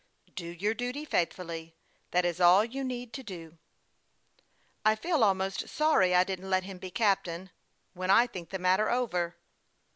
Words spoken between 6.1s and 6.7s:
I didn't let